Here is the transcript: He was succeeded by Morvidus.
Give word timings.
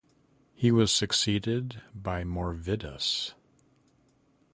He 0.55 0.71
was 0.71 0.91
succeeded 0.91 1.83
by 1.93 2.23
Morvidus. 2.23 3.35